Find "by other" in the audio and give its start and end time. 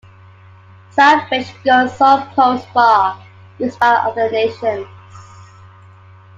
3.77-4.31